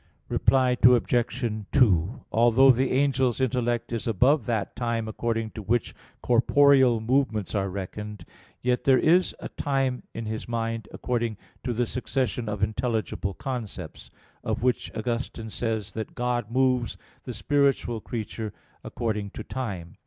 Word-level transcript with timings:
Reply 0.29 0.77
Obj. 0.81 1.43
2: 1.71 2.25
Although 2.31 2.71
the 2.71 2.89
angel's 2.89 3.39
intellect 3.39 3.93
is 3.93 4.07
above 4.07 4.47
that 4.47 4.75
time 4.75 5.07
according 5.07 5.51
to 5.51 5.61
which 5.61 5.93
corporeal 6.23 6.99
movements 6.99 7.53
are 7.53 7.69
reckoned, 7.69 8.25
yet 8.63 8.85
there 8.85 8.97
is 8.97 9.35
a 9.39 9.49
time 9.49 10.01
in 10.15 10.25
his 10.25 10.47
mind 10.47 10.87
according 10.91 11.37
to 11.63 11.71
the 11.71 11.85
succession 11.85 12.49
of 12.49 12.63
intelligible 12.63 13.35
concepts; 13.35 14.09
of 14.43 14.63
which 14.63 14.89
Augustine 14.95 15.51
says 15.51 15.91
(Gen. 15.93 15.99
ad 15.99 15.99
lit. 15.99 16.07
viii) 16.07 16.13
that 16.15 16.15
"God 16.15 16.49
moves 16.51 16.97
the 17.25 17.33
spiritual 17.35 18.01
creature 18.01 18.53
according 18.83 19.29
to 19.29 19.43
time." 19.43 19.97